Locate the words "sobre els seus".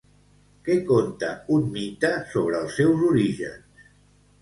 2.35-3.07